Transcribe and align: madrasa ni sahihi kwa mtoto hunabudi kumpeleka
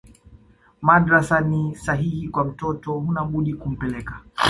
madrasa 0.81 1.41
ni 1.41 1.75
sahihi 1.75 2.27
kwa 2.29 2.43
mtoto 2.45 2.93
hunabudi 2.93 3.53
kumpeleka 3.53 4.19